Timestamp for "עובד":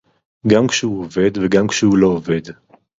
1.05-1.31, 2.07-2.41